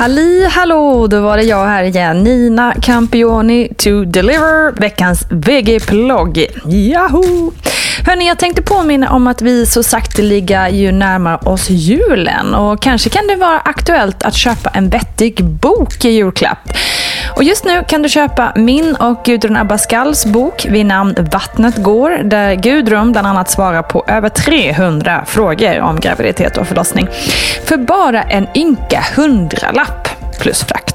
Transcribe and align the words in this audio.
Halli 0.00 0.46
hallå, 0.50 1.06
då 1.06 1.20
var 1.20 1.36
det 1.36 1.42
jag 1.42 1.66
här 1.66 1.84
igen. 1.84 2.22
Nina 2.22 2.74
Campioni 2.82 3.68
to 3.78 4.04
deliver 4.04 4.80
veckans 4.80 5.26
VG-plogg. 5.30 6.46
Yahoo! 6.66 7.52
Hörni, 8.06 8.28
jag 8.28 8.38
tänkte 8.38 8.62
påminna 8.62 9.10
om 9.12 9.26
att 9.26 9.42
vi 9.42 9.66
så 9.66 9.82
sakteliga 9.82 10.70
ju 10.70 10.92
närmar 10.92 11.48
oss 11.48 11.70
julen 11.70 12.54
och 12.54 12.82
kanske 12.82 13.10
kan 13.10 13.26
det 13.26 13.36
vara 13.36 13.60
aktuellt 13.60 14.22
att 14.22 14.34
köpa 14.34 14.70
en 14.70 14.88
vettig 14.88 15.44
bok 15.44 16.04
i 16.04 16.10
julklapp. 16.10 16.58
Och 17.40 17.44
just 17.44 17.64
nu 17.64 17.84
kan 17.88 18.02
du 18.02 18.08
köpa 18.08 18.52
min 18.56 18.96
och 18.96 19.24
Gudrun 19.24 19.56
Abascals 19.56 20.26
bok 20.26 20.66
vid 20.70 20.86
namn 20.86 21.14
Vattnet 21.32 21.76
går, 21.76 22.10
där 22.10 22.54
Gudrun 22.54 23.12
bland 23.12 23.26
annat 23.26 23.50
svarar 23.50 23.82
på 23.82 24.04
över 24.06 24.28
300 24.28 25.24
frågor 25.26 25.80
om 25.80 26.00
graviditet 26.00 26.56
och 26.56 26.66
förlossning. 26.66 27.08
För 27.64 27.76
bara 27.76 28.22
en 28.22 28.48
ynka 28.54 29.04
hundralapp 29.16 30.08
plus 30.40 30.64
frakt. 30.64 30.89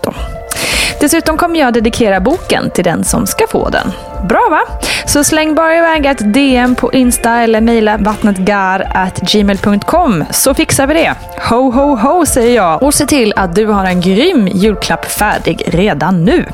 Dessutom 0.99 1.37
kommer 1.37 1.59
jag 1.59 1.73
dedikera 1.73 2.19
boken 2.19 2.69
till 2.69 2.83
den 2.83 3.03
som 3.03 3.27
ska 3.27 3.47
få 3.47 3.69
den. 3.69 3.91
Bra 4.29 4.47
va? 4.49 4.61
Så 5.05 5.23
släng 5.23 5.55
bara 5.55 5.77
iväg 5.77 6.05
ett 6.05 6.33
DM 6.33 6.75
på 6.75 6.93
Insta 6.93 7.41
eller 7.41 7.61
mejla 7.61 7.97
vattnetgar.gmail.com 7.97 10.23
så 10.31 10.53
fixar 10.53 10.87
vi 10.87 10.93
det. 10.93 11.13
Ho, 11.49 11.71
ho, 11.71 11.95
ho 11.95 12.25
säger 12.25 12.55
jag 12.55 12.83
och 12.83 12.93
se 12.93 13.05
till 13.05 13.33
att 13.35 13.55
du 13.55 13.65
har 13.65 13.85
en 13.85 14.01
grym 14.01 14.47
julklapp 14.47 15.05
färdig 15.05 15.63
redan 15.67 16.25
nu. 16.25 16.45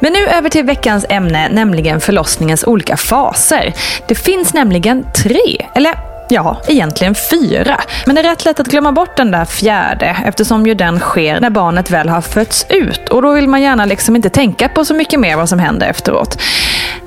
Men 0.00 0.12
nu 0.12 0.26
över 0.26 0.50
till 0.50 0.64
veckans 0.64 1.06
ämne, 1.08 1.48
nämligen 1.48 2.00
förlossningens 2.00 2.64
olika 2.64 2.96
faser. 2.96 3.74
Det 4.08 4.14
finns 4.14 4.54
nämligen 4.54 5.06
tre, 5.22 5.66
eller 5.74 6.07
Ja, 6.28 6.62
egentligen 6.66 7.14
fyra. 7.30 7.80
Men 8.06 8.14
det 8.14 8.20
är 8.20 8.22
rätt 8.22 8.44
lätt 8.44 8.60
att 8.60 8.66
glömma 8.66 8.92
bort 8.92 9.16
den 9.16 9.30
där 9.30 9.44
fjärde 9.44 10.16
eftersom 10.24 10.66
ju 10.66 10.74
den 10.74 11.00
sker 11.00 11.40
när 11.40 11.50
barnet 11.50 11.90
väl 11.90 12.08
har 12.08 12.20
fötts 12.20 12.66
ut 12.68 13.08
och 13.08 13.22
då 13.22 13.32
vill 13.32 13.48
man 13.48 13.62
gärna 13.62 13.84
liksom 13.84 14.16
inte 14.16 14.30
tänka 14.30 14.68
på 14.68 14.84
så 14.84 14.94
mycket 14.94 15.20
mer 15.20 15.36
vad 15.36 15.48
som 15.48 15.58
händer 15.58 15.86
efteråt. 15.86 16.42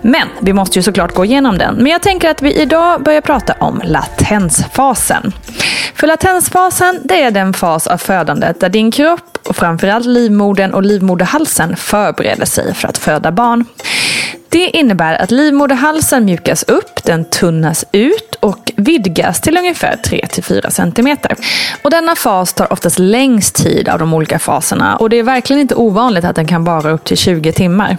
Men 0.01 0.27
vi 0.41 0.53
måste 0.53 0.79
ju 0.79 0.83
såklart 0.83 1.13
gå 1.13 1.25
igenom 1.25 1.57
den. 1.57 1.75
Men 1.75 1.87
jag 1.87 2.01
tänker 2.01 2.29
att 2.29 2.41
vi 2.41 2.53
idag 2.53 3.03
börjar 3.03 3.21
prata 3.21 3.53
om 3.59 3.81
latensfasen. 3.83 5.31
För 5.95 6.07
latensfasen, 6.07 6.99
det 7.03 7.23
är 7.23 7.31
den 7.31 7.53
fas 7.53 7.87
av 7.87 7.97
födandet 7.97 8.59
där 8.59 8.69
din 8.69 8.91
kropp 8.91 9.37
och 9.47 9.55
framförallt 9.55 10.05
livmodern 10.05 10.73
och 10.73 10.83
livmoderhalsen 10.83 11.75
förbereder 11.75 12.45
sig 12.45 12.73
för 12.73 12.87
att 12.87 12.97
föda 12.97 13.31
barn. 13.31 13.65
Det 14.51 14.77
innebär 14.77 15.21
att 15.21 15.31
livmoderhalsen 15.31 16.25
mjukas 16.25 16.63
upp, 16.63 17.03
den 17.03 17.25
tunnas 17.25 17.85
ut 17.91 18.35
och 18.39 18.71
vidgas 18.75 19.41
till 19.41 19.57
ungefär 19.57 19.95
3-4 19.95 20.69
cm. 20.69 21.17
Och 21.81 21.91
denna 21.91 22.15
fas 22.15 22.53
tar 22.53 22.73
oftast 22.73 22.99
längst 22.99 23.55
tid 23.55 23.89
av 23.89 23.99
de 23.99 24.13
olika 24.13 24.39
faserna 24.39 24.97
och 24.97 25.09
det 25.09 25.19
är 25.19 25.23
verkligen 25.23 25.61
inte 25.61 25.75
ovanligt 25.75 26.25
att 26.25 26.35
den 26.35 26.47
kan 26.47 26.63
vara 26.63 26.91
upp 26.91 27.03
till 27.03 27.17
20 27.17 27.51
timmar. 27.51 27.97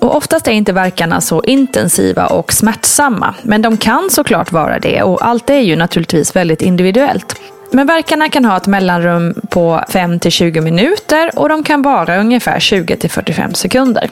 Och 0.00 0.16
oftast 0.16 0.48
är 0.48 0.52
inte 0.52 0.72
verkarna 0.72 1.20
så 1.20 1.42
intensiva 1.42 2.26
och 2.26 2.52
smärtsamma, 2.52 3.34
men 3.42 3.62
de 3.62 3.76
kan 3.76 4.10
såklart 4.10 4.52
vara 4.52 4.78
det 4.78 5.02
och 5.02 5.26
allt 5.26 5.50
är 5.50 5.60
ju 5.60 5.76
naturligtvis 5.76 6.36
väldigt 6.36 6.62
individuellt. 6.62 7.36
Men 7.70 7.86
verkarna 7.86 8.28
kan 8.28 8.44
ha 8.44 8.56
ett 8.56 8.66
mellanrum 8.66 9.34
på 9.50 9.84
5-20 9.88 10.60
minuter 10.60 11.30
och 11.38 11.48
de 11.48 11.64
kan 11.64 11.82
vara 11.82 12.16
ungefär 12.16 12.58
20-45 12.58 13.52
sekunder. 13.52 14.10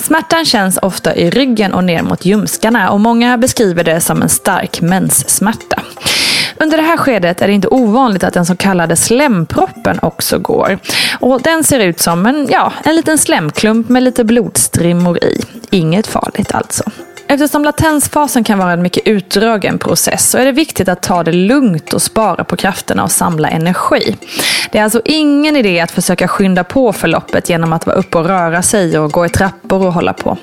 Smärtan 0.00 0.44
känns 0.44 0.78
ofta 0.82 1.14
i 1.14 1.30
ryggen 1.30 1.74
och 1.74 1.84
ner 1.84 2.02
mot 2.02 2.24
ljumskarna 2.24 2.90
och 2.90 3.00
många 3.00 3.38
beskriver 3.38 3.84
det 3.84 4.00
som 4.00 4.22
en 4.22 4.28
stark 4.28 4.80
menssmärta. 4.80 5.82
Under 6.56 6.76
det 6.76 6.82
här 6.82 6.96
skedet 6.96 7.42
är 7.42 7.46
det 7.46 7.52
inte 7.52 7.68
ovanligt 7.68 8.24
att 8.24 8.34
den 8.34 8.46
så 8.46 8.56
kallade 8.56 8.96
slemproppen 8.96 9.98
också 10.02 10.38
går. 10.38 10.78
Och 11.20 11.42
den 11.42 11.64
ser 11.64 11.80
ut 11.80 12.00
som 12.00 12.26
en, 12.26 12.48
ja, 12.50 12.72
en 12.84 12.96
liten 12.96 13.18
slemklump 13.18 13.88
med 13.88 14.02
lite 14.02 14.24
blodstrimmor 14.24 15.24
i. 15.24 15.40
Inget 15.70 16.06
farligt 16.06 16.54
alltså. 16.54 16.84
Eftersom 17.32 17.64
latensfasen 17.64 18.44
kan 18.44 18.58
vara 18.58 18.72
en 18.72 18.82
mycket 18.82 19.06
utdragen 19.06 19.78
process 19.78 20.30
så 20.30 20.38
är 20.38 20.44
det 20.44 20.52
viktigt 20.52 20.88
att 20.88 21.02
ta 21.02 21.22
det 21.22 21.32
lugnt 21.32 21.92
och 21.92 22.02
spara 22.02 22.44
på 22.44 22.56
krafterna 22.56 23.04
och 23.04 23.10
samla 23.10 23.48
energi. 23.48 24.16
Det 24.72 24.78
är 24.78 24.84
alltså 24.84 25.02
ingen 25.04 25.56
idé 25.56 25.80
att 25.80 25.90
försöka 25.90 26.28
skynda 26.28 26.64
på 26.64 26.92
förloppet 26.92 27.48
genom 27.48 27.72
att 27.72 27.86
vara 27.86 27.96
uppe 27.96 28.18
och 28.18 28.26
röra 28.26 28.62
sig 28.62 28.98
och 28.98 29.12
gå 29.12 29.26
i 29.26 29.28
trappor 29.28 29.86
och 29.86 29.92
hålla 29.92 30.12
på. 30.12 30.38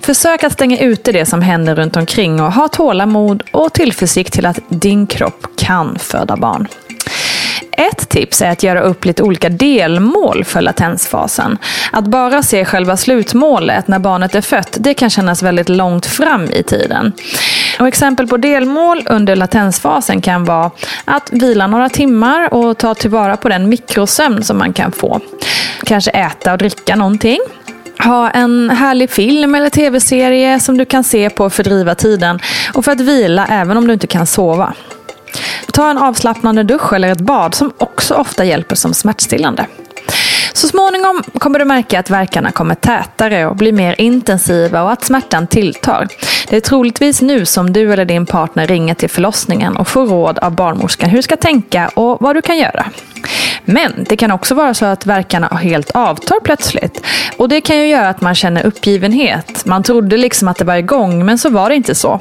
Försök 0.00 0.44
att 0.44 0.52
stänga 0.52 0.78
ute 0.78 1.12
det 1.12 1.26
som 1.26 1.42
händer 1.42 1.74
runt 1.74 1.96
omkring 1.96 2.40
och 2.40 2.52
ha 2.52 2.68
tålamod 2.68 3.42
och 3.50 3.72
tillförsikt 3.72 4.32
till 4.32 4.46
att 4.46 4.58
din 4.68 5.06
kropp 5.06 5.46
kan 5.56 5.98
föda 5.98 6.36
barn. 6.36 6.68
Ett 7.76 8.08
tips 8.08 8.42
är 8.42 8.50
att 8.50 8.62
göra 8.62 8.80
upp 8.80 9.04
lite 9.04 9.22
olika 9.22 9.48
delmål 9.48 10.44
för 10.44 10.60
latensfasen. 10.60 11.58
Att 11.92 12.04
bara 12.04 12.42
se 12.42 12.64
själva 12.64 12.96
slutmålet 12.96 13.88
när 13.88 13.98
barnet 13.98 14.34
är 14.34 14.40
fött, 14.40 14.76
det 14.80 14.94
kan 14.94 15.10
kännas 15.10 15.42
väldigt 15.42 15.68
långt 15.68 16.06
fram 16.06 16.44
i 16.44 16.62
tiden. 16.62 17.12
Och 17.80 17.88
exempel 17.88 18.26
på 18.26 18.36
delmål 18.36 19.02
under 19.06 19.36
latensfasen 19.36 20.20
kan 20.20 20.44
vara 20.44 20.70
att 21.04 21.32
vila 21.32 21.66
några 21.66 21.88
timmar 21.88 22.54
och 22.54 22.78
ta 22.78 22.94
tillvara 22.94 23.36
på 23.36 23.48
den 23.48 23.68
mikrosömn 23.68 24.44
som 24.44 24.58
man 24.58 24.72
kan 24.72 24.92
få. 24.92 25.20
Kanske 25.84 26.10
äta 26.10 26.52
och 26.52 26.58
dricka 26.58 26.96
någonting. 26.96 27.38
Ha 28.04 28.30
en 28.30 28.70
härlig 28.70 29.10
film 29.10 29.54
eller 29.54 29.70
tv-serie 29.70 30.60
som 30.60 30.78
du 30.78 30.84
kan 30.84 31.04
se 31.04 31.30
på 31.30 31.36
för 31.36 31.46
att 31.46 31.52
fördriva 31.52 31.94
tiden 31.94 32.38
och 32.74 32.84
för 32.84 32.92
att 32.92 33.00
vila 33.00 33.46
även 33.50 33.76
om 33.76 33.86
du 33.86 33.92
inte 33.92 34.06
kan 34.06 34.26
sova. 34.26 34.74
Ta 35.74 35.90
en 35.90 35.98
avslappnande 35.98 36.62
dusch 36.62 36.92
eller 36.92 37.08
ett 37.08 37.20
bad 37.20 37.54
som 37.54 37.72
också 37.78 38.14
ofta 38.14 38.44
hjälper 38.44 38.76
som 38.76 38.94
smärtstillande. 38.94 39.66
Så 40.52 40.68
småningom 40.68 41.22
kommer 41.38 41.58
du 41.58 41.64
märka 41.64 42.00
att 42.00 42.10
verkarna 42.10 42.50
kommer 42.50 42.74
tätare 42.74 43.46
och 43.46 43.56
blir 43.56 43.72
mer 43.72 44.00
intensiva 44.00 44.82
och 44.82 44.92
att 44.92 45.04
smärtan 45.04 45.46
tilltar. 45.46 46.08
Det 46.48 46.56
är 46.56 46.60
troligtvis 46.60 47.22
nu 47.22 47.46
som 47.46 47.72
du 47.72 47.92
eller 47.92 48.04
din 48.04 48.26
partner 48.26 48.66
ringer 48.66 48.94
till 48.94 49.10
förlossningen 49.10 49.76
och 49.76 49.88
får 49.88 50.06
råd 50.06 50.38
av 50.38 50.52
barnmorskan 50.52 51.10
hur 51.10 51.18
du 51.18 51.22
ska 51.22 51.36
tänka 51.36 51.88
och 51.88 52.16
vad 52.20 52.36
du 52.36 52.42
kan 52.42 52.58
göra. 52.58 52.86
Men 53.64 54.04
det 54.08 54.16
kan 54.16 54.30
också 54.30 54.54
vara 54.54 54.74
så 54.74 54.84
att 54.86 55.06
verkarna 55.06 55.46
helt 55.46 55.90
avtar 55.90 56.40
plötsligt. 56.44 57.06
Och 57.36 57.48
det 57.48 57.60
kan 57.60 57.78
ju 57.78 57.86
göra 57.86 58.08
att 58.08 58.20
man 58.20 58.34
känner 58.34 58.66
uppgivenhet. 58.66 59.64
Man 59.64 59.82
trodde 59.82 60.16
liksom 60.16 60.48
att 60.48 60.56
det 60.56 60.64
var 60.64 60.76
igång, 60.76 61.24
men 61.24 61.38
så 61.38 61.50
var 61.50 61.68
det 61.68 61.74
inte 61.74 61.94
så. 61.94 62.20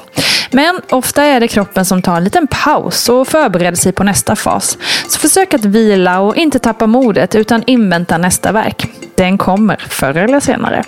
Men 0.52 0.82
ofta 0.90 1.24
är 1.24 1.40
det 1.40 1.48
kroppen 1.48 1.86
som 1.86 2.02
tar 2.02 2.18
en 2.18 2.24
liten 2.24 2.48
paus 2.48 3.10
och 3.10 3.28
förbereder 3.28 3.78
sig 3.78 3.92
på 3.92 4.04
nästa 4.04 4.36
fas. 4.36 4.78
Så 5.08 5.20
försök 5.20 5.54
att 5.54 5.66
vila 5.66 6.20
och 6.20 6.36
inte 6.36 6.60
tappa 6.60 6.88
modet 6.88 7.36
utan 7.36 7.64
invänta 7.68 8.18
nästa 8.18 8.52
verk. 8.52 8.86
Den 9.16 9.38
kommer 9.38 9.76
förr 9.90 10.18
eller 10.18 10.40
senare. 10.40 10.84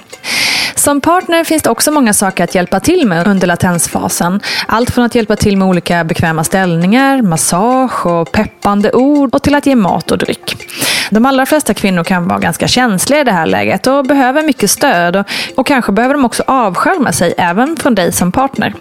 Som 0.76 1.02
partner 1.02 1.44
finns 1.44 1.64
det 1.64 1.70
också 1.70 1.92
många 1.92 2.14
saker 2.14 2.44
att 2.44 2.56
hjälpa 2.56 2.80
till 2.80 3.08
med 3.08 3.28
under 3.28 3.48
latensfasen. 3.48 4.42
Allt 4.68 4.92
från 4.92 5.06
att 5.06 5.16
hjälpa 5.16 5.36
till 5.36 5.58
med 5.58 5.68
olika 5.68 6.04
bekväma 6.04 6.44
ställningar, 6.44 7.22
massage 7.22 8.06
och 8.06 8.32
peppande 8.32 8.92
ord 8.92 9.36
och 9.36 9.44
till 9.44 9.56
att 9.56 9.66
ge 9.66 9.76
mat 9.76 10.12
och 10.12 10.18
dryck. 10.18 10.68
De 11.10 11.26
allra 11.26 11.46
flesta 11.46 11.74
kvinnor 11.74 12.04
kan 12.04 12.28
vara 12.28 12.40
ganska 12.40 12.68
känsliga 12.68 13.22
i 13.22 13.24
det 13.24 13.32
här 13.32 13.46
läget 13.46 13.88
och 13.88 14.06
behöver 14.06 14.44
mycket 14.44 14.72
stöd 14.72 15.16
och, 15.16 15.26
och 15.56 15.68
kanske 15.68 15.92
behöver 15.92 16.14
de 16.14 16.26
också 16.26 16.44
avskärma 16.48 17.12
sig 17.12 17.34
även 17.38 17.78
från 17.78 17.96
dig 17.96 18.12
som 18.12 18.32
partner. 18.32 18.74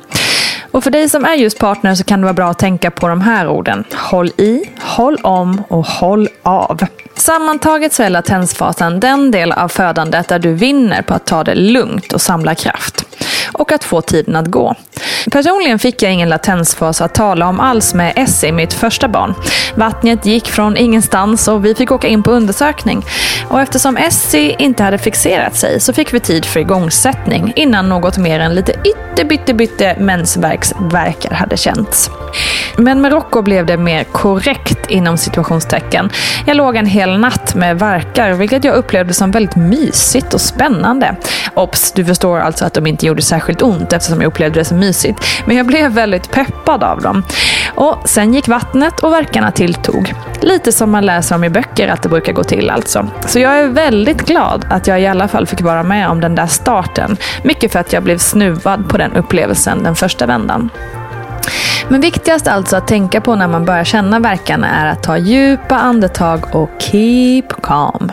Och 0.71 0.85
för 0.85 0.91
dig 0.91 1.09
som 1.09 1.25
är 1.25 1.35
just 1.35 1.59
partner 1.59 1.95
så 1.95 2.05
kan 2.05 2.21
det 2.21 2.25
vara 2.25 2.35
bra 2.35 2.51
att 2.51 2.59
tänka 2.59 2.91
på 2.91 3.09
de 3.09 3.21
här 3.21 3.49
orden. 3.49 3.85
Håll 3.93 4.29
i, 4.29 4.71
håll 4.81 5.17
om 5.23 5.63
och 5.69 5.87
håll 5.87 6.29
av. 6.43 6.87
Sammantaget 7.25 7.93
så 7.93 8.03
är 8.03 8.11
latensfasen 8.11 9.01
den 9.01 9.31
del 9.31 9.53
av 9.53 9.69
födandet 9.69 10.29
där 10.29 10.39
du 10.39 10.53
vinner 10.53 11.03
på 11.03 11.15
att 11.15 11.27
ta 11.27 11.45
det 11.45 11.55
lugnt 11.55 12.13
och 12.13 12.21
samla 12.21 12.55
kraft. 12.55 13.05
Och 13.53 13.73
att 13.73 13.85
få 13.85 14.01
tiden 14.01 14.37
att 14.37 14.47
gå. 14.47 14.75
Personligen 15.31 15.79
fick 15.79 16.03
jag 16.03 16.13
ingen 16.13 16.29
latensfas 16.29 17.01
att 17.01 17.15
tala 17.15 17.49
om 17.49 17.61
alls 17.61 17.95
med 17.95 18.13
Essie, 18.17 18.53
mitt 18.53 18.73
första 18.73 19.09
barn. 19.09 19.35
Vattnet 19.75 20.27
gick 20.27 20.49
från 20.49 20.77
ingenstans 20.77 21.49
och 21.49 21.65
vi 21.65 21.75
fick 21.75 21.91
åka 21.91 22.09
in 22.09 22.23
på 22.23 22.31
undersökning. 22.31 23.05
Och 23.49 23.61
eftersom 23.61 23.97
Essie 23.97 24.57
inte 24.59 24.83
hade 24.83 24.99
fixerat 24.99 25.57
sig 25.57 25.81
så 25.81 25.93
fick 25.93 26.15
vi 26.15 26.21
tid 26.21 26.45
för 26.45 26.61
igångsättning 26.61 27.53
innan 27.57 27.89
något 27.89 28.19
mer 28.19 28.41
än 28.41 28.55
lite 28.55 28.73
ytterbyttebytte 28.73 29.97
mensvärksverkar 29.99 31.35
hade 31.35 31.57
känts. 31.57 32.11
Men 32.77 33.01
med 33.01 33.13
Rocco 33.13 33.43
blev 33.43 33.67
det 33.67 33.77
mer 33.77 34.05
korrekt 34.05 34.91
inom 34.91 35.19
situationstecken. 35.19 36.11
Jag 36.47 36.57
låg 36.57 36.77
en 36.77 36.87
hel 36.87 37.19
natt 37.19 37.55
med 37.55 37.79
verkar, 37.79 38.33
vilket 38.33 38.65
jag 38.65 38.75
upplevde 38.75 39.15
som 39.15 39.31
väldigt 39.31 39.57
mysigt 39.57 40.35
och 40.35 40.41
spännande. 40.41 41.17
Ops, 41.55 41.93
du 41.93 42.05
förstår 42.05 42.41
alltså 42.41 42.65
att 42.65 42.75
de 42.75 42.87
inte 42.87 43.07
gjorde 43.07 43.23
särskilt 43.35 43.63
ont 43.63 43.93
eftersom 43.93 44.21
jag 44.21 44.29
upplevde 44.29 44.61
det 44.61 44.65
som 44.65 44.79
mysigt. 44.79 45.27
Men 45.47 45.57
jag 45.57 45.67
blev 45.67 45.93
väldigt 45.93 46.31
peppad 46.31 46.85
av 46.85 47.01
dem. 47.01 47.23
Och 47.75 47.99
sen 48.05 48.35
gick 48.35 48.49
vattnet 48.49 49.01
och 49.01 49.13
verkarna 49.13 49.51
tilltog. 49.51 50.15
Lite 50.41 50.73
som 50.73 50.91
man 50.91 51.07
läser 51.07 51.35
om 51.35 51.45
i 51.45 51.51
böcker 51.51 51.89
att 51.89 52.03
det 52.03 52.09
brukar 52.09 52.33
gå 52.33 52.45
till 52.45 52.71
alltså. 52.71 53.07
Så 53.27 53.39
jag 53.39 53.59
är 53.59 53.69
väldigt 53.69 54.27
glad 54.27 54.67
att 54.71 54.87
jag 54.87 55.01
i 55.01 55.07
alla 55.07 55.29
fall 55.29 55.47
fick 55.47 55.61
vara 55.61 55.83
med 55.83 56.09
om 56.09 56.21
den 56.21 56.35
där 56.35 56.47
starten. 56.47 57.17
Mycket 57.43 57.73
för 57.73 57.79
att 57.79 57.93
jag 57.93 58.03
blev 58.03 58.19
snuvad 58.19 58.89
på 58.89 58.99
den 58.99 59.13
upplevelsen 59.13 59.83
den 59.83 59.95
första 59.95 60.27
vändan. 60.27 60.71
Men 61.89 62.01
viktigast 62.01 62.49
alltså 62.49 62.77
att 62.77 62.87
tänka 62.87 63.21
på 63.21 63.35
när 63.35 63.49
man 63.49 63.65
börjar 63.65 63.85
känna 63.85 64.19
verkarna 64.19 64.69
är 64.69 64.87
att 64.87 65.03
ta 65.03 65.17
djupa 65.19 65.75
andetag 65.75 66.55
och 66.55 66.71
keep 66.79 67.49
calm. 67.63 68.13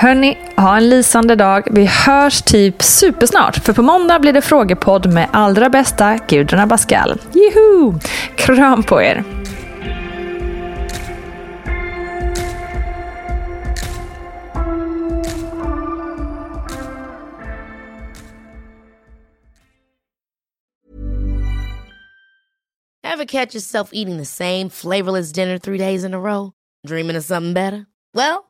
Hörni, 0.00 0.38
ha 0.56 0.76
en 0.76 0.88
lysande 0.88 1.34
dag. 1.34 1.68
Vi 1.70 1.86
hörs 1.86 2.42
typ 2.42 2.82
supersnart. 2.82 3.64
För 3.64 3.72
på 3.72 3.82
måndag 3.82 4.18
blir 4.18 4.32
det 4.32 4.42
frågepodd 4.42 5.12
med 5.12 5.28
allra 5.32 5.68
bästa 5.68 6.18
Gudrun 6.28 6.60
Abascal. 6.60 7.20
Juhu! 7.32 7.98
Kram 8.36 8.82
på 8.82 9.02
er! 9.02 9.24
Ever 23.04 23.24
catch 23.26 23.54
yourself 23.54 23.88
eating 23.92 24.18
the 24.18 24.24
same 24.24 24.70
flavorless 24.70 25.32
dinner 25.32 25.58
three 25.58 25.78
days 25.78 26.04
in 26.04 26.14
a 26.14 26.18
row? 26.18 26.52
Dreaming 26.88 27.16
of 27.16 27.24
something 27.24 27.54
better? 27.54 27.86
Well, 28.14 28.49